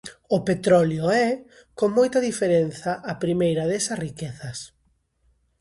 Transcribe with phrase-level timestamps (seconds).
[0.35, 1.27] O petróleo é,
[1.77, 4.57] con moita diferenza, a primeira desas riquezas.